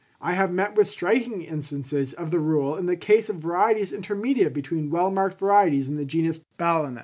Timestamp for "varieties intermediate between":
3.41-4.89